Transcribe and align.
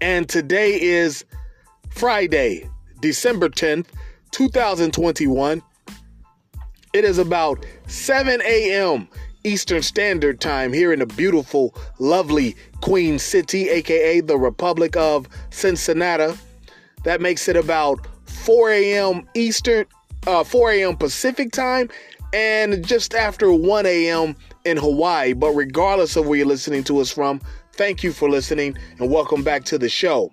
And 0.00 0.28
today 0.28 0.80
is 0.80 1.24
Friday, 1.90 2.68
December 3.00 3.48
10th, 3.48 3.86
2021. 4.30 5.62
It 6.92 7.04
is 7.04 7.18
about 7.18 7.66
7 7.88 8.40
a.m. 8.42 9.08
Eastern 9.42 9.82
Standard 9.82 10.40
Time 10.40 10.72
here 10.72 10.92
in 10.92 11.00
the 11.00 11.06
beautiful, 11.06 11.74
lovely 11.98 12.54
Queen 12.80 13.18
City, 13.18 13.68
aka 13.68 14.20
the 14.20 14.38
Republic 14.38 14.96
of 14.96 15.28
Cincinnati. 15.50 16.38
That 17.02 17.20
makes 17.20 17.48
it 17.48 17.56
about 17.56 18.06
4 18.26 18.70
a.m. 18.70 19.28
Eastern, 19.34 19.84
uh, 20.28 20.44
4 20.44 20.72
a.m. 20.72 20.96
Pacific 20.96 21.50
Time, 21.50 21.88
and 22.32 22.86
just 22.86 23.14
after 23.14 23.52
1 23.52 23.86
a.m. 23.86 24.36
in 24.64 24.76
Hawaii. 24.76 25.32
But 25.32 25.50
regardless 25.50 26.14
of 26.14 26.26
where 26.26 26.38
you're 26.38 26.46
listening 26.46 26.84
to 26.84 27.00
us 27.00 27.10
from, 27.10 27.40
thank 27.78 28.02
you 28.02 28.12
for 28.12 28.28
listening 28.28 28.76
and 28.98 29.08
welcome 29.08 29.44
back 29.44 29.62
to 29.64 29.78
the 29.78 29.88
show. 29.88 30.32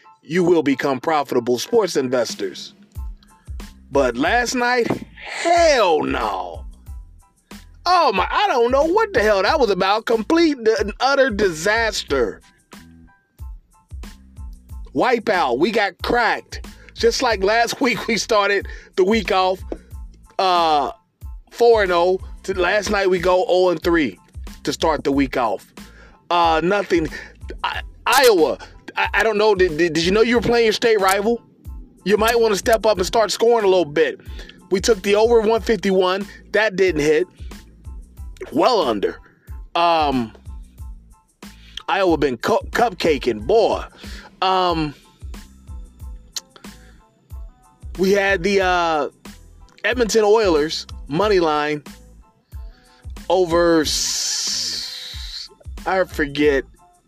you 0.21 0.43
will 0.43 0.63
become 0.63 0.99
profitable 0.99 1.57
sports 1.59 1.95
investors. 1.95 2.73
But 3.91 4.15
last 4.15 4.55
night, 4.55 4.87
hell 5.15 6.01
no. 6.03 6.65
Oh 7.85 8.13
my, 8.13 8.27
I 8.29 8.47
don't 8.47 8.71
know 8.71 8.85
what 8.85 9.11
the 9.13 9.21
hell 9.21 9.41
that 9.41 9.59
was 9.59 9.69
about. 9.69 10.05
Complete 10.05 10.57
and 10.79 10.93
utter 10.99 11.29
disaster. 11.29 12.41
Wipeout. 14.93 15.57
We 15.57 15.71
got 15.71 16.01
cracked. 16.03 16.67
Just 16.93 17.21
like 17.21 17.43
last 17.43 17.81
week, 17.81 18.07
we 18.07 18.17
started 18.17 18.67
the 18.95 19.03
week 19.03 19.31
off 19.31 19.59
uh 20.39 20.91
4 21.51 21.87
0. 21.87 22.19
Last 22.55 22.89
night, 22.89 23.09
we 23.09 23.19
go 23.19 23.45
0 23.47 23.77
3 23.77 24.19
to 24.63 24.73
start 24.73 25.03
the 25.03 25.11
week 25.11 25.37
off. 25.37 25.73
Uh, 26.29 26.61
nothing. 26.63 27.07
I, 27.63 27.81
Iowa, 28.05 28.57
I, 28.95 29.09
I 29.13 29.23
don't 29.23 29.37
know. 29.37 29.55
Did, 29.55 29.77
did, 29.77 29.93
did 29.93 30.05
you 30.05 30.11
know 30.11 30.21
you 30.21 30.35
were 30.35 30.41
playing 30.41 30.65
your 30.65 30.73
state 30.73 30.99
rival? 30.99 31.41
You 32.03 32.17
might 32.17 32.39
want 32.39 32.53
to 32.53 32.57
step 32.57 32.85
up 32.85 32.97
and 32.97 33.05
start 33.05 33.31
scoring 33.31 33.65
a 33.65 33.67
little 33.67 33.85
bit. 33.85 34.19
We 34.71 34.79
took 34.79 35.01
the 35.03 35.15
over 35.15 35.35
151. 35.39 36.25
That 36.51 36.75
didn't 36.75 37.01
hit. 37.01 37.27
Well 38.51 38.81
under. 38.81 39.19
Um, 39.75 40.33
Iowa 41.87 42.17
been 42.17 42.37
cu- 42.37 42.65
cupcaking, 42.71 43.45
boy. 43.45 43.83
Um, 44.41 44.95
we 47.99 48.11
had 48.11 48.43
the 48.43 48.61
uh, 48.61 49.09
Edmonton 49.83 50.23
Oilers 50.23 50.87
money 51.07 51.39
line 51.39 51.83
over. 53.29 53.81
I 55.85 56.03
forget, 56.05 56.63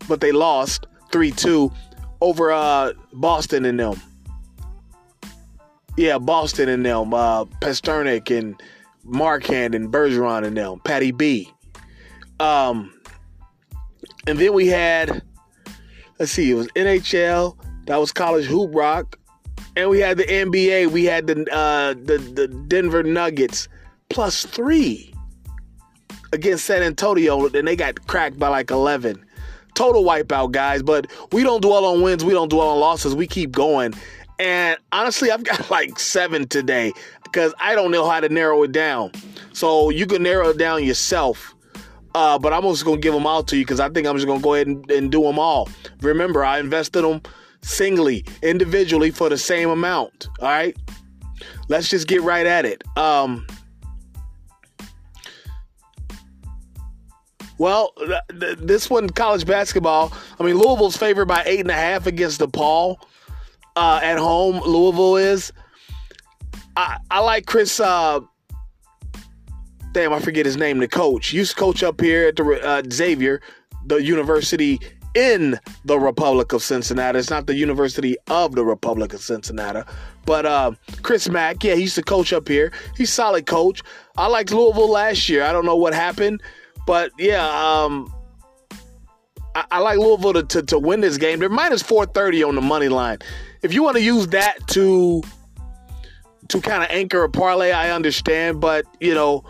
but 0.08 0.20
they 0.20 0.32
lost 0.32 0.86
3 1.14 1.30
2 1.30 1.70
over 2.20 2.50
uh, 2.50 2.92
Boston 3.12 3.64
and 3.66 3.78
them. 3.78 4.02
Yeah, 5.96 6.18
Boston 6.18 6.68
and 6.68 6.84
them. 6.84 7.14
Uh, 7.14 7.44
Pastrnak 7.44 8.36
and 8.36 8.60
Marchand 9.04 9.76
and 9.76 9.92
Bergeron 9.92 10.44
and 10.44 10.56
them. 10.56 10.80
Patty 10.80 11.12
B. 11.12 11.48
Um, 12.40 12.92
and 14.26 14.40
then 14.40 14.54
we 14.54 14.66
had, 14.66 15.22
let's 16.18 16.32
see, 16.32 16.50
it 16.50 16.54
was 16.54 16.66
NHL. 16.74 17.56
That 17.86 17.98
was 17.98 18.10
college 18.10 18.46
hoop 18.46 18.74
rock. 18.74 19.16
And 19.76 19.90
we 19.90 20.00
had 20.00 20.16
the 20.16 20.24
NBA. 20.24 20.88
We 20.88 21.04
had 21.04 21.28
the 21.28 21.46
uh, 21.54 21.94
the 21.94 22.18
the 22.18 22.48
Denver 22.48 23.04
Nuggets 23.04 23.68
plus 24.08 24.44
three 24.44 25.14
against 26.32 26.64
San 26.64 26.82
Antonio, 26.82 27.46
and 27.46 27.68
they 27.68 27.76
got 27.76 28.04
cracked 28.08 28.36
by 28.36 28.48
like 28.48 28.72
eleven 28.72 29.24
total 29.74 30.04
wipeout, 30.04 30.52
guys. 30.52 30.82
But 30.82 31.06
we 31.32 31.42
don't 31.42 31.60
dwell 31.60 31.84
on 31.84 32.02
wins. 32.02 32.24
We 32.24 32.32
don't 32.32 32.48
dwell 32.48 32.70
on 32.70 32.80
losses. 32.80 33.14
We 33.14 33.26
keep 33.26 33.52
going. 33.52 33.94
And 34.38 34.78
honestly, 34.92 35.30
I've 35.30 35.44
got 35.44 35.70
like 35.70 35.98
seven 35.98 36.48
today 36.48 36.92
because 37.24 37.54
I 37.60 37.74
don't 37.74 37.90
know 37.90 38.08
how 38.08 38.20
to 38.20 38.28
narrow 38.28 38.62
it 38.62 38.72
down. 38.72 39.12
So 39.52 39.90
you 39.90 40.06
can 40.06 40.22
narrow 40.22 40.50
it 40.50 40.58
down 40.58 40.84
yourself. 40.84 41.54
Uh, 42.14 42.38
but 42.38 42.52
I'm 42.52 42.62
just 42.62 42.84
going 42.84 42.98
to 42.98 43.02
give 43.02 43.12
them 43.12 43.26
out 43.26 43.48
to 43.48 43.56
you 43.56 43.64
because 43.64 43.80
I 43.80 43.88
think 43.88 44.06
I'm 44.06 44.14
just 44.14 44.26
going 44.26 44.38
to 44.38 44.42
go 44.42 44.54
ahead 44.54 44.68
and, 44.68 44.88
and 44.90 45.10
do 45.10 45.22
them 45.22 45.38
all. 45.38 45.68
Remember, 46.00 46.44
I 46.44 46.60
invested 46.60 47.02
them 47.02 47.20
singly, 47.62 48.24
individually 48.42 49.10
for 49.10 49.28
the 49.28 49.38
same 49.38 49.68
amount. 49.68 50.28
All 50.38 50.48
right. 50.48 50.76
Let's 51.68 51.88
just 51.88 52.06
get 52.06 52.22
right 52.22 52.46
at 52.46 52.64
it. 52.64 52.84
Um, 52.96 53.46
Well, 57.58 57.92
th- 57.98 58.40
th- 58.40 58.58
this 58.58 58.90
one, 58.90 59.08
college 59.10 59.46
basketball. 59.46 60.12
I 60.38 60.42
mean, 60.42 60.58
Louisville's 60.58 60.96
favored 60.96 61.26
by 61.26 61.42
eight 61.46 61.60
and 61.60 61.70
a 61.70 61.74
half 61.74 62.06
against 62.06 62.40
DePaul 62.40 62.96
uh, 63.76 64.00
at 64.02 64.18
home. 64.18 64.60
Louisville 64.60 65.16
is. 65.16 65.52
I, 66.76 66.98
I 67.10 67.20
like 67.20 67.46
Chris. 67.46 67.78
Uh, 67.78 68.20
damn, 69.92 70.12
I 70.12 70.18
forget 70.18 70.44
his 70.44 70.56
name. 70.56 70.78
The 70.78 70.88
coach 70.88 71.32
used 71.32 71.52
to 71.52 71.56
coach 71.56 71.82
up 71.82 72.00
here 72.00 72.28
at 72.28 72.36
the 72.36 72.60
uh, 72.64 72.82
Xavier, 72.90 73.40
the 73.86 74.02
university 74.02 74.80
in 75.14 75.58
the 75.84 75.98
Republic 75.98 76.52
of 76.52 76.62
Cincinnati. 76.62 77.20
It's 77.20 77.30
not 77.30 77.46
the 77.46 77.54
University 77.54 78.16
of 78.26 78.56
the 78.56 78.64
Republic 78.64 79.14
of 79.14 79.20
Cincinnati. 79.20 79.88
But 80.26 80.46
uh, 80.46 80.72
Chris 81.02 81.28
Mack, 81.28 81.62
yeah, 81.62 81.74
he 81.76 81.82
used 81.82 81.94
to 81.94 82.02
coach 82.02 82.32
up 82.32 82.48
here. 82.48 82.72
He's 82.96 83.12
solid 83.12 83.46
coach. 83.46 83.82
I 84.16 84.26
liked 84.26 84.52
Louisville 84.52 84.90
last 84.90 85.28
year. 85.28 85.44
I 85.44 85.52
don't 85.52 85.66
know 85.66 85.76
what 85.76 85.94
happened. 85.94 86.42
But 86.86 87.12
yeah, 87.18 87.46
um, 87.48 88.12
I, 89.54 89.64
I, 89.70 89.78
like 89.78 89.98
Louisville 89.98 90.34
to, 90.34 90.42
to, 90.42 90.62
to, 90.62 90.78
win 90.78 91.00
this 91.00 91.16
game. 91.16 91.38
They're 91.38 91.48
minus 91.48 91.82
430 91.82 92.42
on 92.42 92.54
the 92.54 92.60
money 92.60 92.88
line. 92.88 93.18
If 93.62 93.72
you 93.72 93.82
want 93.82 93.96
to 93.96 94.02
use 94.02 94.28
that 94.28 94.66
to 94.68 95.22
to 96.48 96.60
kind 96.60 96.82
of 96.82 96.90
anchor 96.90 97.24
a 97.24 97.30
parlay, 97.30 97.70
I 97.70 97.90
understand. 97.90 98.60
But 98.60 98.84
you 99.00 99.14
know, 99.14 99.44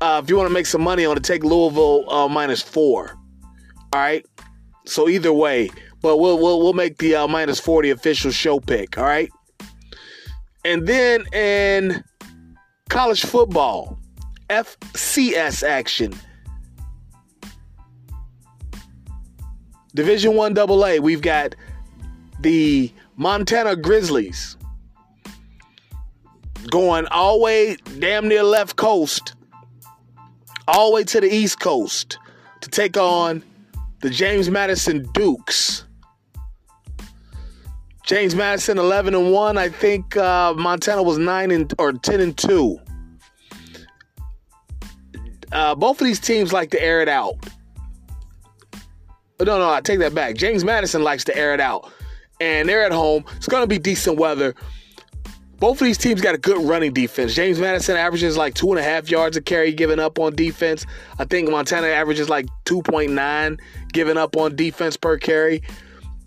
uh, 0.00 0.20
if 0.22 0.30
you 0.30 0.36
want 0.36 0.48
to 0.48 0.54
make 0.54 0.66
some 0.66 0.82
money 0.82 1.04
on 1.04 1.16
to 1.16 1.22
take 1.22 1.42
Louisville 1.42 2.08
uh, 2.10 2.28
minus 2.28 2.62
four. 2.62 3.16
All 3.92 4.00
right. 4.00 4.24
So 4.84 5.08
either 5.08 5.32
way, 5.32 5.70
but 6.02 6.18
we'll 6.18 6.38
we'll 6.38 6.60
we'll 6.60 6.72
make 6.72 6.98
the 6.98 7.16
uh, 7.16 7.28
minus 7.28 7.58
40 7.58 7.90
official 7.90 8.30
show 8.30 8.60
pick. 8.60 8.98
All 8.98 9.04
right. 9.04 9.30
And 10.64 10.86
then 10.86 11.24
in 11.32 12.04
college 12.88 13.24
football, 13.24 13.98
FCS 14.50 15.62
action. 15.62 16.12
Division 19.96 20.34
One 20.34 20.56
AA, 20.56 20.98
we've 21.00 21.22
got 21.22 21.54
the 22.40 22.92
Montana 23.16 23.74
Grizzlies 23.74 24.58
going 26.70 27.06
all 27.06 27.38
the 27.38 27.44
way 27.44 27.76
damn 27.98 28.28
near 28.28 28.42
left 28.42 28.76
coast, 28.76 29.34
all 30.68 30.90
the 30.90 30.96
way 30.96 31.04
to 31.04 31.18
the 31.22 31.34
east 31.34 31.60
coast 31.60 32.18
to 32.60 32.68
take 32.68 32.98
on 32.98 33.42
the 34.02 34.10
James 34.10 34.50
Madison 34.50 35.10
Dukes. 35.14 35.86
James 38.04 38.34
Madison 38.34 38.76
11 38.76 39.14
and 39.14 39.32
1. 39.32 39.56
I 39.56 39.70
think 39.70 40.14
uh, 40.18 40.52
Montana 40.52 41.02
was 41.02 41.16
9 41.16 41.50
and 41.50 41.72
or 41.78 41.94
10 41.94 42.20
and 42.20 42.36
2. 42.36 42.78
Uh, 45.52 45.74
both 45.74 46.02
of 46.02 46.06
these 46.06 46.20
teams 46.20 46.52
like 46.52 46.70
to 46.72 46.82
air 46.82 47.00
it 47.00 47.08
out. 47.08 47.36
No, 49.40 49.58
no, 49.58 49.70
I 49.70 49.80
take 49.80 49.98
that 50.00 50.14
back. 50.14 50.36
James 50.36 50.64
Madison 50.64 51.02
likes 51.02 51.24
to 51.24 51.36
air 51.36 51.52
it 51.54 51.60
out. 51.60 51.92
and 52.40 52.68
they're 52.68 52.84
at 52.84 52.92
home. 52.92 53.24
It's 53.36 53.48
going 53.48 53.62
to 53.62 53.66
be 53.66 53.78
decent 53.78 54.18
weather. 54.18 54.54
Both 55.58 55.80
of 55.80 55.86
these 55.86 55.96
teams 55.96 56.20
got 56.20 56.34
a 56.34 56.38
good 56.38 56.62
running 56.68 56.92
defense. 56.92 57.34
James 57.34 57.58
Madison 57.58 57.96
averages 57.96 58.36
like 58.36 58.52
two 58.54 58.70
and 58.70 58.78
a 58.78 58.82
half 58.82 59.10
yards 59.10 59.38
a 59.38 59.40
carry 59.42 59.72
given 59.72 59.98
up 59.98 60.18
on 60.18 60.34
defense. 60.36 60.84
I 61.18 61.24
think 61.24 61.48
Montana 61.48 61.86
averages 61.86 62.28
like 62.28 62.46
2.9 62.66 63.58
given 63.92 64.18
up 64.18 64.36
on 64.36 64.54
defense 64.54 64.98
per 64.98 65.16
carry. 65.16 65.62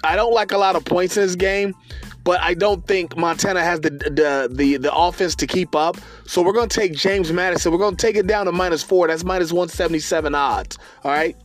I 0.03 0.15
don't 0.15 0.33
like 0.33 0.51
a 0.51 0.57
lot 0.57 0.75
of 0.75 0.83
points 0.83 1.15
in 1.15 1.23
this 1.23 1.35
game, 1.35 1.75
but 2.23 2.39
I 2.41 2.55
don't 2.55 2.87
think 2.87 3.17
Montana 3.17 3.61
has 3.63 3.81
the 3.81 3.91
the 3.91 4.49
the, 4.51 4.77
the 4.77 4.93
offense 4.95 5.35
to 5.35 5.45
keep 5.45 5.75
up. 5.75 5.97
So 6.25 6.41
we're 6.41 6.53
going 6.53 6.69
to 6.69 6.79
take 6.79 6.93
James 6.93 7.31
Madison. 7.31 7.71
We're 7.71 7.77
going 7.77 7.97
to 7.97 8.01
take 8.01 8.15
it 8.15 8.25
down 8.25 8.45
to 8.47 8.51
minus 8.51 8.81
four. 8.81 9.07
That's 9.07 9.23
minus 9.23 9.51
177 9.51 10.33
odds. 10.33 10.79
All 11.03 11.11
right. 11.11 11.35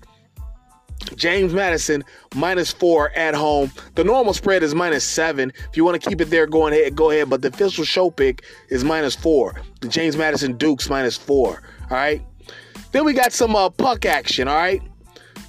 James 1.17 1.53
Madison 1.53 2.05
minus 2.35 2.73
four 2.73 3.11
at 3.11 3.35
home. 3.35 3.71
The 3.95 4.05
normal 4.05 4.35
spread 4.35 4.63
is 4.63 4.75
minus 4.75 5.05
seven. 5.05 5.53
If 5.71 5.77
you 5.77 5.85
want 5.85 6.01
to 6.03 6.09
keep 6.09 6.21
it 6.21 6.31
there, 6.31 6.47
go 6.47 6.67
ahead, 6.67 6.97
go 6.97 7.11
ahead. 7.11 7.31
But 7.31 7.43
the 7.43 7.49
official 7.49 7.85
show 7.85 8.11
pick 8.11 8.45
is 8.69 8.85
minus 8.85 9.15
four. 9.15 9.61
The 9.81 9.89
James 9.89 10.17
Madison 10.17 10.57
Dukes 10.57 10.89
minus 10.89 11.17
four. 11.17 11.63
All 11.91 11.97
right. 11.97 12.23
Then 12.93 13.05
we 13.05 13.13
got 13.13 13.33
some 13.33 13.57
uh, 13.57 13.71
puck 13.71 14.05
action. 14.05 14.49
All 14.49 14.57
right. 14.57 14.83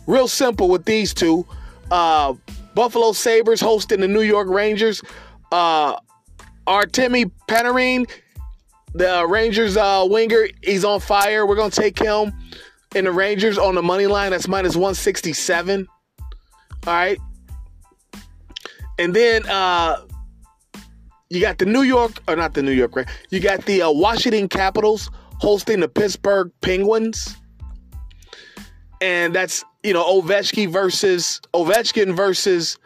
Real 0.07 0.27
simple 0.27 0.69
with 0.69 0.85
these 0.85 1.13
two. 1.13 1.45
Uh, 1.91 2.33
Buffalo 2.73 3.13
Sabres 3.13 3.61
hosting 3.61 4.01
the 4.01 4.07
New 4.07 4.21
York 4.21 4.49
Rangers. 4.49 5.01
Uh, 5.51 5.95
Artemi 6.67 7.31
Panarin, 7.47 8.09
the 8.93 9.25
Rangers 9.27 9.77
uh, 9.77 10.05
winger, 10.09 10.47
he's 10.63 10.83
on 10.83 10.99
fire. 10.99 11.45
We're 11.45 11.55
gonna 11.55 11.69
take 11.69 11.97
him 11.97 12.33
in 12.95 13.05
the 13.05 13.11
Rangers 13.11 13.57
on 13.57 13.75
the 13.75 13.83
money 13.83 14.07
line. 14.07 14.31
That's 14.31 14.47
minus 14.47 14.75
167. 14.75 15.87
All 16.87 16.93
right. 16.93 17.19
And 18.97 19.13
then 19.13 19.45
uh, 19.47 20.01
you 21.29 21.41
got 21.41 21.57
the 21.57 21.65
New 21.65 21.81
York, 21.81 22.21
or 22.27 22.35
not 22.35 22.53
the 22.53 22.63
New 22.63 22.71
York, 22.71 22.95
right? 22.95 23.07
You 23.29 23.39
got 23.39 23.65
the 23.65 23.81
uh, 23.81 23.91
Washington 23.91 24.47
Capitals 24.47 25.11
hosting 25.39 25.81
the 25.81 25.89
Pittsburgh 25.89 26.51
Penguins. 26.61 27.35
And 29.01 29.35
that's, 29.35 29.63
you 29.83 29.93
know, 29.93 30.21
Ovechkin 30.21 30.71
versus 30.71 31.41
Ovechkin 31.53 32.15
versus 32.15 32.77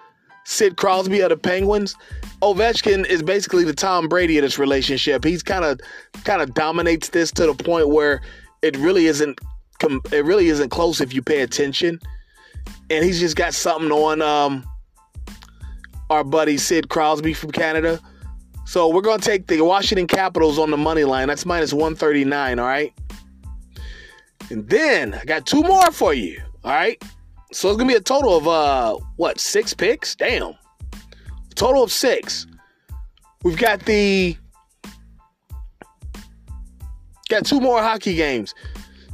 Sid 0.46 0.78
Crosby 0.78 1.20
of 1.20 1.30
the 1.30 1.38
Penguins. 1.38 1.96
Ovechkin 2.42 3.06
is 3.06 3.22
basically 3.22 3.64
the 3.64 3.74
Tom 3.74 4.08
Brady 4.08 4.40
of 4.40 4.42
this 4.42 4.58
relationship. 4.58 5.24
He's 5.24 5.44
kind 5.44 5.64
of 5.64 5.80
kind 6.24 6.42
of 6.42 6.56
dominates 6.56 7.10
this 7.10 7.32
to 7.34 7.46
the 7.46 7.54
point 7.54 7.90
where 7.90 8.22
it 8.64 8.76
really 8.78 9.06
isn't 9.06 9.40
it 9.82 10.26
really 10.26 10.48
isn't 10.48 10.70
close 10.70 11.02
if 11.02 11.14
you 11.14 11.22
pay 11.22 11.42
attention. 11.42 12.00
And 12.90 13.06
he's 13.06 13.20
just 13.20 13.36
got 13.36 13.54
something 13.54 13.92
on 13.92 14.22
um, 14.22 14.66
our 16.10 16.24
buddy 16.24 16.58
Sid 16.58 16.90
Crosby 16.90 17.34
from 17.34 17.52
Canada. 17.52 18.00
So 18.66 18.88
we're 18.88 19.02
going 19.02 19.20
to 19.20 19.26
take 19.26 19.48
the 19.48 19.62
Washington 19.62 20.08
Capitals 20.08 20.60
on 20.60 20.70
the 20.70 20.78
money 20.78 21.04
line. 21.04 21.28
That's 21.28 21.46
minus 21.46 21.74
139, 21.74 22.60
all 22.60 22.66
right? 22.66 22.94
And 24.50 24.68
then 24.70 25.14
I 25.16 25.26
got 25.26 25.46
two 25.46 25.64
more 25.64 25.92
for 25.92 26.14
you, 26.14 26.42
all 26.64 26.72
right? 26.72 27.02
So 27.52 27.70
it's 27.70 27.78
going 27.78 27.88
to 27.88 27.94
be 27.94 27.98
a 27.98 28.02
total 28.02 28.38
of, 28.38 28.48
uh, 28.48 28.98
what, 29.16 29.40
six 29.40 29.74
picks? 29.74 30.16
Damn. 30.16 30.54
A 30.54 31.56
total 31.56 31.84
of 31.84 31.92
six. 31.92 32.46
We've 33.44 33.58
got 33.58 33.86
the. 33.86 34.38
Got 37.30 37.46
two 37.46 37.60
more 37.60 37.82
hockey 37.82 38.16
games. 38.16 38.54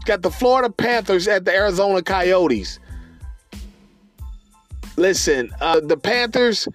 Got 0.05 0.21
the 0.21 0.31
Florida 0.31 0.71
Panthers 0.71 1.27
at 1.27 1.45
the 1.45 1.53
Arizona 1.53 2.01
Coyotes. 2.01 2.79
Listen, 4.97 5.51
uh, 5.59 5.79
the 5.79 5.97
Panthers. 5.97 6.67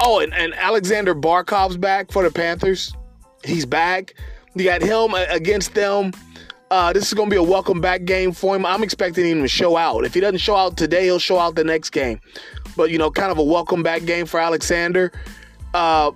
Oh, 0.00 0.20
and, 0.20 0.32
and 0.34 0.54
Alexander 0.54 1.14
Barkov's 1.14 1.76
back 1.76 2.10
for 2.10 2.22
the 2.22 2.30
Panthers. 2.30 2.94
He's 3.44 3.66
back. 3.66 4.14
You 4.54 4.64
got 4.64 4.82
him 4.82 5.14
against 5.30 5.74
them. 5.74 6.12
Uh, 6.70 6.92
this 6.92 7.06
is 7.06 7.14
going 7.14 7.28
to 7.28 7.34
be 7.34 7.38
a 7.38 7.42
welcome 7.42 7.80
back 7.80 8.04
game 8.04 8.32
for 8.32 8.56
him. 8.56 8.64
I'm 8.64 8.82
expecting 8.82 9.26
him 9.26 9.42
to 9.42 9.48
show 9.48 9.76
out. 9.76 10.04
If 10.04 10.14
he 10.14 10.20
doesn't 10.20 10.38
show 10.38 10.56
out 10.56 10.76
today, 10.76 11.04
he'll 11.04 11.18
show 11.18 11.38
out 11.38 11.54
the 11.54 11.64
next 11.64 11.90
game. 11.90 12.20
But, 12.76 12.90
you 12.90 12.98
know, 12.98 13.10
kind 13.10 13.30
of 13.30 13.38
a 13.38 13.42
welcome 13.42 13.82
back 13.82 14.04
game 14.04 14.26
for 14.26 14.40
Alexander. 14.40 15.12
Uh, 15.74 16.12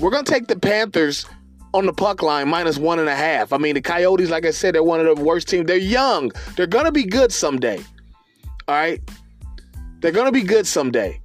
we're 0.00 0.10
going 0.10 0.24
to 0.24 0.32
take 0.32 0.48
the 0.48 0.58
Panthers 0.58 1.26
on 1.72 1.86
the 1.86 1.92
puck 1.92 2.22
line 2.22 2.48
minus 2.48 2.78
one 2.78 2.98
and 2.98 3.08
a 3.08 3.14
half. 3.14 3.52
I 3.52 3.58
mean, 3.58 3.74
the 3.74 3.80
Coyotes, 3.80 4.30
like 4.30 4.44
I 4.44 4.50
said, 4.50 4.74
they're 4.74 4.82
one 4.82 5.00
of 5.04 5.16
the 5.16 5.22
worst 5.22 5.48
teams. 5.48 5.66
They're 5.66 5.76
young. 5.76 6.32
They're 6.56 6.66
gonna 6.66 6.92
be 6.92 7.04
good 7.04 7.32
someday. 7.32 7.78
All 8.68 8.74
right, 8.74 9.00
they're 10.00 10.12
gonna 10.12 10.32
be 10.32 10.42
good 10.42 10.66
someday. 10.66 11.20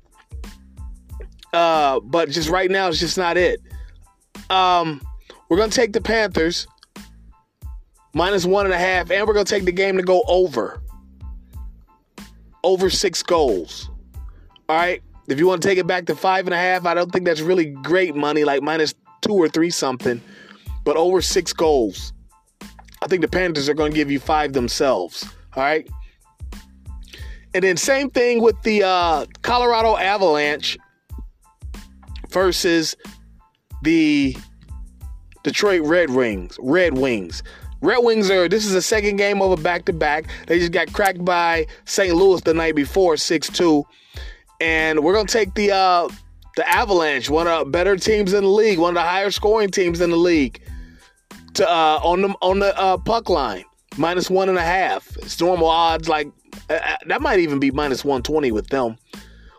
Uh, 1.54 2.00
but 2.02 2.30
just 2.30 2.50
right 2.50 2.70
now, 2.70 2.88
it's 2.90 3.00
just 3.00 3.18
not 3.18 3.38
it. 3.38 3.62
Um, 4.50 5.02
we're 5.50 5.58
gonna 5.58 5.72
take 5.72 5.94
the 5.94 6.02
Panthers 6.02 6.68
minus 8.14 8.46
one 8.46 8.66
and 8.66 8.74
a 8.74 8.80
half, 8.80 9.12
and 9.12 9.28
we're 9.28 9.34
gonna 9.34 9.46
take 9.46 9.66
the 9.66 9.72
game 9.72 9.98
to 9.98 10.04
go 10.04 10.24
over. 10.28 10.82
Over 12.64 12.90
six 12.90 13.22
goals. 13.22 13.90
All 14.68 14.76
right. 14.76 15.02
If 15.28 15.40
you 15.40 15.48
want 15.48 15.62
to 15.62 15.68
take 15.68 15.80
it 15.80 15.88
back 15.88 16.06
to 16.06 16.16
five 16.16 16.46
and 16.46 16.54
a 16.54 16.58
half, 16.58 16.86
I 16.86 16.94
don't 16.94 17.12
think 17.12 17.26
that's 17.26 17.42
really 17.42 17.66
great 17.66 18.16
money, 18.16 18.44
like 18.44 18.62
minus 18.62 18.94
two 19.22 19.34
or 19.34 19.50
three 19.50 19.72
something, 19.72 20.22
but 20.86 20.96
over 20.96 21.22
six 21.22 21.52
goals. 21.52 22.14
I 23.02 23.08
think 23.08 23.22
the 23.22 23.28
Panthers 23.28 23.68
are 23.68 23.74
going 23.74 23.92
to 23.92 23.96
give 23.96 24.10
you 24.10 24.20
five 24.20 24.54
themselves. 24.54 25.28
All 25.56 25.64
right. 25.64 25.88
And 27.54 27.64
then 27.64 27.76
same 27.78 28.10
thing 28.10 28.42
with 28.42 28.62
the 28.64 28.84
uh, 28.84 29.26
Colorado 29.42 29.98
Avalanche 29.98 30.78
versus 32.30 32.96
the 33.82 34.36
Detroit 35.44 35.82
Red 35.84 36.10
Wings. 36.10 36.58
Red 36.60 36.98
Wings. 36.98 37.44
Red 37.82 38.00
Wings 38.00 38.30
are. 38.32 38.50
This 38.50 38.66
is 38.66 38.74
the 38.74 38.82
second 38.82 39.18
game 39.18 39.42
of 39.42 39.52
a 39.52 39.62
back 39.62 39.86
to 39.86 39.94
back. 39.94 40.26
They 40.48 40.60
just 40.60 40.72
got 40.72 40.92
cracked 40.92 41.24
by 41.24 41.68
St. 41.86 42.16
Louis 42.16 42.42
the 42.42 42.54
night 42.54 42.76
before, 42.76 43.16
six 43.16 43.48
two, 43.48 43.86
and 44.60 45.04
we're 45.04 45.14
gonna 45.14 45.28
take 45.28 45.54
the 45.54 45.72
uh, 45.72 46.10
the 46.56 46.68
Avalanche, 46.68 47.30
one 47.30 47.48
of 47.48 47.66
the 47.66 47.72
better 47.72 47.96
teams 47.96 48.34
in 48.34 48.44
the 48.44 48.50
league, 48.50 48.80
one 48.80 48.90
of 48.90 48.96
the 48.96 49.08
higher 49.08 49.30
scoring 49.30 49.70
teams 49.70 50.02
in 50.02 50.10
the 50.10 50.18
league, 50.18 50.62
to 51.56 51.70
uh, 51.70 52.00
on 52.04 52.22
the 52.22 52.30
on 52.42 52.60
the 52.60 52.78
uh, 52.78 52.98
puck 52.98 53.30
line, 53.30 53.66
minus 53.98 54.30
one 54.30 54.50
and 54.50 54.58
a 54.58 54.64
half. 54.64 55.16
It's 55.18 55.40
normal 55.40 55.68
odds, 55.68 56.08
like 56.08 56.28
uh, 56.70 56.74
uh 56.74 56.98
that 57.08 57.22
might 57.22 57.40
even 57.40 57.60
be 57.60 57.72
minus 57.72 58.06
one 58.06 58.22
twenty 58.22 58.52
with 58.52 58.68
them. 58.68 58.98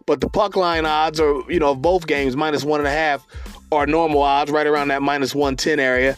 But 0.07 0.21
the 0.21 0.29
puck 0.29 0.55
line 0.55 0.87
odds 0.87 1.19
are, 1.19 1.43
you 1.51 1.59
know, 1.59 1.73
of 1.73 1.83
both 1.83 2.07
games, 2.07 2.37
minus 2.37 2.63
one 2.63 2.79
and 2.79 2.87
a 2.87 2.93
half, 2.93 3.27
are 3.73 3.87
normal 3.87 4.23
odds, 4.23 4.53
right 4.53 4.67
around 4.67 4.89
that 4.89 5.03
minus 5.03 5.35
one 5.35 5.57
ten 5.57 5.81
area. 5.81 6.17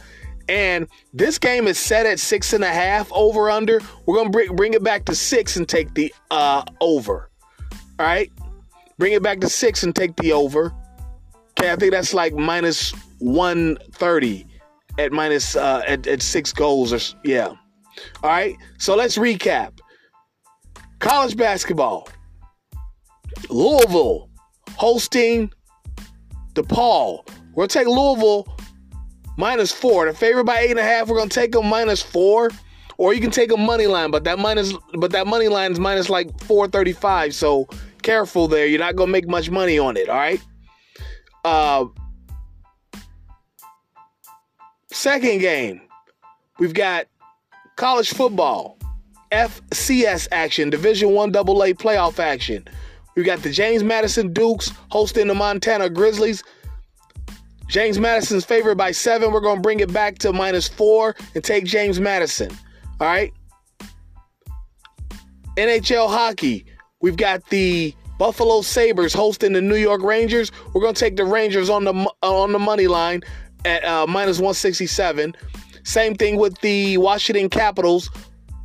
And 0.49 0.89
this 1.13 1.39
game 1.39 1.67
is 1.67 1.79
set 1.79 2.07
at 2.07 2.19
six 2.19 2.53
and 2.53 2.65
a 2.65 2.71
half 2.71 3.11
over 3.13 3.51
under. 3.51 3.81
We're 4.07 4.17
gonna 4.17 4.31
bring 4.31 4.55
bring 4.57 4.75
it 4.75 4.83
back 4.83 5.05
to 5.07 5.15
six 5.15 5.57
and 5.57 5.69
take 5.69 5.95
the 5.95 6.15
uh, 6.31 6.65
over. 6.81 7.31
All 7.99 8.07
right. 8.07 8.31
Bring 8.99 9.13
it 9.13 9.23
back 9.23 9.41
to 9.41 9.49
six 9.49 9.85
and 9.85 9.95
take 9.95 10.17
the 10.17 10.33
over. 10.33 10.75
Okay, 11.59 11.71
I 11.71 11.77
think 11.77 11.93
that's 11.93 12.15
like 12.15 12.35
minus 12.35 12.93
130 13.19 14.48
at 14.99 15.13
minus 15.13 15.57
uh, 15.57 15.83
at, 15.87 16.07
at 16.07 16.23
six 16.23 16.53
goals 16.53 16.93
or 16.93 17.19
yeah. 17.25 17.49
All 18.23 18.31
right. 18.31 18.57
So 18.79 18.95
let's 18.95 19.17
recap. 19.17 19.81
College 20.99 21.37
basketball. 21.37 22.09
Louisville 23.49 24.29
hosting 24.77 25.53
DePaul. 26.55 27.27
Gonna 27.55 27.69
take 27.69 27.89
Louisville 27.89 28.47
minus 29.37 29.73
four. 29.73 30.05
They're 30.05 30.15
favored 30.15 30.45
by 30.45 30.59
eight 30.59 30.71
and 30.71 30.79
a 30.79 30.85
half. 30.85 31.09
We're 31.09 31.19
gonna 31.19 31.31
take 31.31 31.53
them 31.53 31.67
minus 31.67 32.01
four, 32.03 32.51
or 32.99 33.15
you 33.15 33.21
can 33.21 33.31
take 33.31 33.51
a 33.51 33.57
money 33.57 33.87
line, 33.87 34.11
but 34.13 34.25
that 34.25 34.39
minus 34.39 34.75
but 34.95 35.11
that 35.11 35.27
money 35.27 35.49
line 35.49 35.73
is 35.73 35.81
minus 35.81 36.09
like 36.09 36.41
four 36.45 36.69
thirty 36.69 36.93
five. 36.93 37.35
So 37.35 37.69
careful 38.03 38.47
there. 38.47 38.67
You're 38.67 38.79
not 38.79 38.97
to 38.97 39.07
make 39.07 39.29
much 39.29 39.51
money 39.51 39.79
on 39.79 39.97
it, 39.97 40.09
all 40.09 40.17
right? 40.17 40.41
Uh, 41.45 41.87
second 44.91 45.39
game, 45.39 45.81
we've 46.59 46.75
got 46.75 47.07
college 47.77 48.11
football, 48.11 48.79
FCS 49.33 50.29
action, 50.33 50.71
Division 50.71 51.11
One 51.13 51.35
AA 51.35 51.73
playoff 51.75 52.19
action. 52.19 52.67
We've 53.15 53.27
got 53.27 53.41
the 53.43 53.51
James 53.51 53.83
Madison 53.83 54.33
Dukes 54.33 54.71
hosting 54.91 55.27
the 55.27 55.35
Montana 55.35 55.91
Grizzlies. 55.91 56.43
James 57.67 57.99
Madison's 57.99 58.45
favored 58.45 58.79
by 58.79 58.93
seven. 58.93 59.33
We're 59.33 59.41
going 59.41 59.57
to 59.57 59.63
bring 59.63 59.81
it 59.81 59.93
back 59.93 60.19
to 60.19 60.33
minus 60.33 60.69
four 60.69 61.15
and 61.35 61.45
take 61.45 61.65
James 61.65 62.01
Madison. 62.01 62.51
All 63.01 63.07
right. 63.07 63.33
NHL 65.57 66.09
hockey. 66.09 66.65
We've 67.01 67.17
got 67.17 67.45
the 67.51 67.95
Buffalo 68.19 68.63
Sabres 68.63 69.13
hosting 69.13 69.53
the 69.53 69.61
New 69.61 69.77
York 69.77 70.03
Rangers. 70.03 70.51
We're 70.73 70.81
going 70.81 70.95
to 70.95 71.01
take 71.01 71.17
the 71.17 71.25
Rangers 71.25 71.69
on 71.69 71.85
the 71.85 71.93
on 72.23 72.53
the 72.53 72.59
money 72.59 72.87
line 72.87 73.23
at 73.65 73.85
uh, 73.85 74.07
minus 74.07 74.39
167. 74.39 75.35
Same 75.85 76.15
thing 76.15 76.37
with 76.37 76.59
the 76.61 76.99
Washington 76.99 77.49
Capitals 77.49 78.11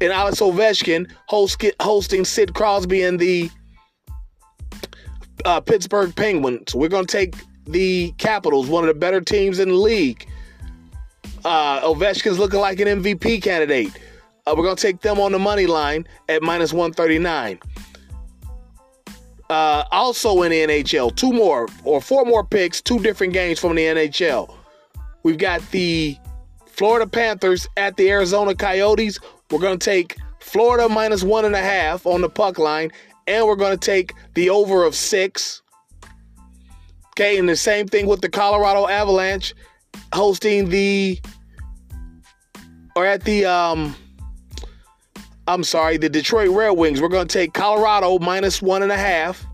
and 0.01 0.12
Alex 0.12 0.39
Ovechkin 0.39 1.09
host, 1.27 1.63
hosting 1.79 2.25
Sid 2.25 2.53
Crosby 2.53 3.03
and 3.03 3.19
the 3.19 3.50
uh, 5.45 5.62
Pittsburgh 5.62 6.15
Penguins. 6.15 6.75
We're 6.75 6.89
going 6.89 7.05
to 7.05 7.12
take 7.12 7.35
the 7.65 8.12
Capitals, 8.17 8.67
one 8.67 8.83
of 8.83 8.88
the 8.88 9.00
better 9.00 9.21
teams 9.21 9.59
in 9.59 9.69
the 9.69 9.75
league. 9.75 10.27
Uh, 11.45 11.81
Ovechkin's 11.81 12.39
looking 12.39 12.59
like 12.59 12.79
an 12.79 12.88
MVP 13.01 13.41
candidate. 13.41 13.91
Uh, 14.45 14.53
we're 14.57 14.63
going 14.63 14.75
to 14.75 14.81
take 14.81 15.01
them 15.01 15.19
on 15.19 15.31
the 15.31 15.39
money 15.39 15.65
line 15.65 16.05
at 16.27 16.41
minus 16.41 16.73
139. 16.73 17.59
Uh, 19.50 19.83
also 19.91 20.41
in 20.41 20.51
the 20.51 20.83
NHL, 20.83 21.15
two 21.15 21.31
more 21.31 21.67
or 21.83 22.01
four 22.01 22.25
more 22.25 22.43
picks, 22.43 22.81
two 22.81 23.00
different 23.00 23.33
games 23.33 23.59
from 23.59 23.75
the 23.75 23.83
NHL. 23.83 24.53
We've 25.23 25.37
got 25.37 25.61
the 25.71 26.17
Florida 26.67 27.07
Panthers 27.07 27.67
at 27.77 27.97
the 27.97 28.09
Arizona 28.09 28.55
Coyotes. 28.55 29.19
We're 29.49 29.59
going 29.59 29.79
to 29.79 29.85
take 29.85 30.17
Florida 30.39 30.89
minus 30.89 31.23
one 31.23 31.45
and 31.45 31.55
a 31.55 31.61
half 31.61 32.05
on 32.05 32.21
the 32.21 32.29
puck 32.29 32.59
line, 32.59 32.91
and 33.27 33.45
we're 33.45 33.55
going 33.55 33.77
to 33.77 33.85
take 33.85 34.13
the 34.33 34.49
over 34.49 34.83
of 34.83 34.95
six. 34.95 35.61
Okay, 37.11 37.37
and 37.37 37.47
the 37.47 37.55
same 37.55 37.87
thing 37.87 38.07
with 38.07 38.21
the 38.21 38.29
Colorado 38.29 38.87
Avalanche 38.87 39.53
hosting 40.13 40.69
the 40.69 41.19
or 42.95 43.05
at 43.05 43.23
the 43.23 43.45
um 43.45 43.95
I'm 45.47 45.63
sorry, 45.63 45.97
the 45.97 46.09
Detroit 46.09 46.49
Red 46.49 46.71
Wings. 46.71 47.01
We're 47.01 47.09
going 47.09 47.27
to 47.27 47.33
take 47.33 47.53
Colorado 47.53 48.17
minus 48.19 48.61
one 48.61 48.81
and 48.81 48.91
a 48.91 48.97
half. 48.97 49.45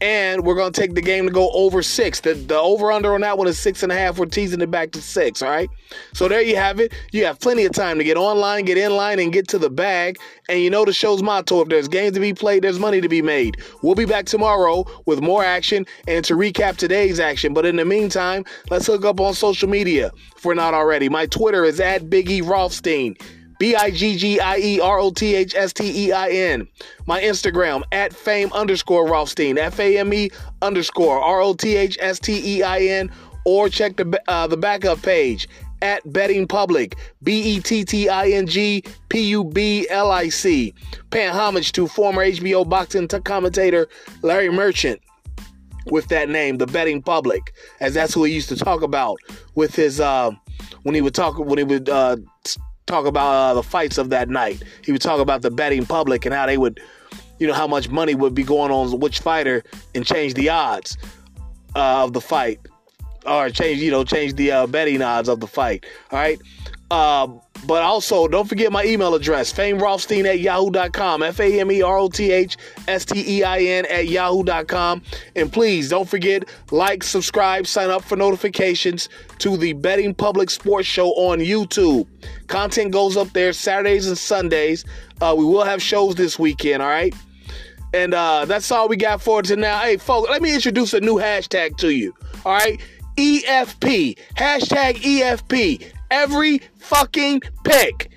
And 0.00 0.44
we're 0.44 0.54
to 0.70 0.80
take 0.80 0.94
the 0.94 1.02
game 1.02 1.26
to 1.26 1.32
go 1.32 1.50
over 1.52 1.82
six. 1.82 2.20
The, 2.20 2.34
the 2.34 2.58
over 2.58 2.92
under 2.92 3.14
on 3.14 3.22
that 3.22 3.36
one 3.36 3.48
is 3.48 3.58
six 3.58 3.82
and 3.82 3.90
a 3.90 3.96
half. 3.96 4.18
We're 4.18 4.26
teasing 4.26 4.60
it 4.60 4.70
back 4.70 4.92
to 4.92 5.02
six. 5.02 5.42
All 5.42 5.50
right. 5.50 5.68
So 6.12 6.28
there 6.28 6.40
you 6.40 6.56
have 6.56 6.78
it. 6.78 6.92
You 7.10 7.24
have 7.24 7.40
plenty 7.40 7.64
of 7.64 7.72
time 7.72 7.98
to 7.98 8.04
get 8.04 8.16
online, 8.16 8.64
get 8.64 8.78
in 8.78 8.92
line, 8.92 9.18
and 9.18 9.32
get 9.32 9.48
to 9.48 9.58
the 9.58 9.70
bag. 9.70 10.18
And 10.48 10.60
you 10.60 10.70
know 10.70 10.84
the 10.84 10.92
show's 10.92 11.22
motto 11.22 11.62
if 11.62 11.68
there's 11.68 11.88
games 11.88 12.14
to 12.14 12.20
be 12.20 12.32
played, 12.32 12.62
there's 12.62 12.78
money 12.78 13.00
to 13.00 13.08
be 13.08 13.22
made. 13.22 13.56
We'll 13.82 13.96
be 13.96 14.04
back 14.04 14.26
tomorrow 14.26 14.84
with 15.06 15.20
more 15.20 15.42
action 15.44 15.84
and 16.06 16.24
to 16.26 16.34
recap 16.34 16.76
today's 16.76 17.18
action. 17.18 17.52
But 17.52 17.66
in 17.66 17.76
the 17.76 17.84
meantime, 17.84 18.44
let's 18.70 18.86
hook 18.86 19.04
up 19.04 19.20
on 19.20 19.34
social 19.34 19.68
media 19.68 20.12
if 20.36 20.44
we're 20.44 20.54
not 20.54 20.74
already. 20.74 21.08
My 21.08 21.26
Twitter 21.26 21.64
is 21.64 21.80
at 21.80 22.04
Biggie 22.04 22.46
Rothstein. 22.46 23.16
B 23.58 23.74
I 23.74 23.90
G 23.90 24.16
G 24.16 24.40
I 24.40 24.56
E 24.58 24.80
R 24.80 24.98
O 24.98 25.10
T 25.10 25.34
H 25.34 25.54
S 25.54 25.72
T 25.72 26.06
E 26.06 26.12
I 26.12 26.28
N. 26.28 26.66
My 27.06 27.20
Instagram 27.20 27.82
at 27.92 28.12
fame 28.12 28.52
underscore 28.52 29.06
Rothstein, 29.08 29.58
F 29.58 29.78
A 29.80 29.98
M 29.98 30.12
E 30.12 30.30
underscore 30.62 31.20
R 31.20 31.40
O 31.40 31.54
T 31.54 31.76
H 31.76 31.98
S 32.00 32.18
T 32.18 32.58
E 32.58 32.62
I 32.62 32.78
N, 32.80 33.10
or 33.44 33.68
check 33.68 33.96
the, 33.96 34.22
uh, 34.28 34.46
the 34.46 34.56
backup 34.56 35.02
page 35.02 35.48
at 35.82 36.12
Betting 36.12 36.46
Public, 36.46 36.96
B 37.22 37.56
E 37.56 37.60
T 37.60 37.84
T 37.84 38.08
I 38.08 38.28
N 38.28 38.46
G 38.46 38.84
P 39.08 39.20
U 39.22 39.44
B 39.44 39.86
L 39.90 40.10
I 40.10 40.28
C. 40.28 40.72
Paying 41.10 41.32
homage 41.32 41.72
to 41.72 41.86
former 41.86 42.24
HBO 42.24 42.68
boxing 42.68 43.08
commentator 43.08 43.88
Larry 44.22 44.50
Merchant 44.50 45.00
with 45.90 46.08
that 46.08 46.28
name, 46.28 46.58
the 46.58 46.66
Betting 46.66 47.02
Public, 47.02 47.54
as 47.80 47.94
that's 47.94 48.14
who 48.14 48.24
he 48.24 48.34
used 48.34 48.48
to 48.50 48.56
talk 48.56 48.82
about 48.82 49.18
with 49.54 49.74
his 49.74 50.00
uh, 50.00 50.30
when 50.82 50.94
he 50.94 51.00
would 51.00 51.14
talk 51.14 51.38
when 51.38 51.58
he 51.58 51.64
would 51.64 51.88
uh, 51.88 52.16
talk 52.88 53.06
about 53.06 53.32
uh, 53.32 53.54
the 53.54 53.62
fights 53.62 53.98
of 53.98 54.10
that 54.10 54.28
night. 54.28 54.62
He 54.84 54.90
would 54.90 55.02
talk 55.02 55.20
about 55.20 55.42
the 55.42 55.50
betting 55.50 55.86
public 55.86 56.24
and 56.24 56.34
how 56.34 56.46
they 56.46 56.58
would, 56.58 56.80
you 57.38 57.46
know, 57.46 57.54
how 57.54 57.68
much 57.68 57.88
money 57.88 58.14
would 58.14 58.34
be 58.34 58.42
going 58.42 58.72
on 58.72 58.98
which 58.98 59.20
fighter 59.20 59.62
and 59.94 60.04
change 60.04 60.34
the 60.34 60.48
odds 60.48 60.96
uh, 61.76 62.02
of 62.04 62.12
the 62.14 62.20
fight, 62.20 62.58
or 63.26 63.50
change, 63.50 63.80
you 63.80 63.90
know, 63.90 64.04
change 64.04 64.34
the 64.34 64.50
uh, 64.50 64.66
betting 64.66 65.02
odds 65.02 65.28
of 65.28 65.40
the 65.40 65.46
fight. 65.46 65.86
All 66.10 66.18
right. 66.18 66.40
Uh, 66.90 67.28
but 67.66 67.82
also, 67.82 68.28
don't 68.28 68.48
forget 68.48 68.72
my 68.72 68.84
email 68.84 69.14
address, 69.14 69.52
famerothstein 69.52 70.24
at 70.26 70.40
yahoo.com, 70.40 71.22
F 71.22 71.40
A 71.40 71.60
M 71.60 71.70
E 71.70 71.82
R 71.82 71.98
O 71.98 72.08
T 72.08 72.30
H 72.30 72.56
S 72.86 73.04
T 73.04 73.38
E 73.38 73.44
I 73.44 73.58
N 73.58 73.84
at 73.86 74.06
yahoo.com. 74.06 75.02
And 75.36 75.52
please 75.52 75.88
don't 75.90 76.08
forget, 76.08 76.44
like, 76.70 77.02
subscribe, 77.02 77.66
sign 77.66 77.90
up 77.90 78.04
for 78.04 78.16
notifications 78.16 79.08
to 79.38 79.56
the 79.56 79.74
Betting 79.74 80.14
Public 80.14 80.50
Sports 80.50 80.86
Show 80.86 81.08
on 81.10 81.40
YouTube. 81.40 82.06
Content 82.46 82.92
goes 82.92 83.16
up 83.16 83.28
there 83.32 83.52
Saturdays 83.52 84.06
and 84.06 84.16
Sundays. 84.16 84.84
Uh, 85.20 85.34
we 85.36 85.44
will 85.44 85.64
have 85.64 85.82
shows 85.82 86.14
this 86.14 86.38
weekend, 86.38 86.82
all 86.82 86.88
right? 86.88 87.14
And 87.92 88.14
uh, 88.14 88.44
that's 88.44 88.70
all 88.70 88.88
we 88.88 88.96
got 88.96 89.20
for 89.20 89.42
tonight. 89.42 89.80
Hey, 89.80 89.96
folks, 89.96 90.30
let 90.30 90.42
me 90.42 90.54
introduce 90.54 90.94
a 90.94 91.00
new 91.00 91.16
hashtag 91.16 91.76
to 91.78 91.90
you, 91.90 92.14
all 92.44 92.52
right? 92.52 92.80
EFP, 93.16 94.16
hashtag 94.36 94.94
EFP 94.98 95.92
every 96.10 96.62
fucking 96.78 97.42
pick. 97.64 98.10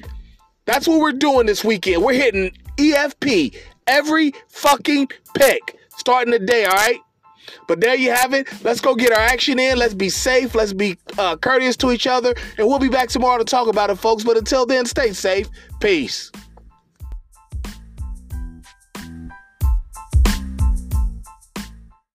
That's 0.66 0.88
what 0.88 1.00
we're 1.00 1.12
doing 1.14 1.46
this 1.48 1.64
weekend. 1.64 2.04
We're 2.04 2.14
hitting 2.14 2.52
EFP 2.78 3.56
every 3.88 4.34
fucking 4.50 5.10
pick 5.36 5.78
starting 5.98 6.32
the 6.32 6.40
day, 6.40 6.66
all 6.66 6.74
right? 6.74 7.00
But 7.68 7.82
there 7.82 7.96
you 7.96 8.12
have 8.12 8.34
it. 8.34 8.48
Let's 8.64 8.82
go 8.82 8.96
get 8.96 9.12
our 9.12 9.20
action 9.20 9.60
in. 9.60 9.78
Let's 9.78 9.94
be 9.94 10.10
safe. 10.10 10.56
Let's 10.56 10.74
be 10.74 10.98
uh, 11.18 11.36
courteous 11.38 11.76
to 11.78 11.92
each 11.92 12.08
other. 12.08 12.34
And 12.58 12.68
we'll 12.68 12.80
be 12.80 12.90
back 12.90 13.10
tomorrow 13.10 13.38
to 13.38 13.44
talk 13.44 13.68
about 13.68 13.90
it, 13.90 13.96
folks. 13.96 14.24
But 14.24 14.38
until 14.38 14.66
then, 14.66 14.86
stay 14.86 15.14
safe. 15.14 15.50
Peace. 15.80 16.32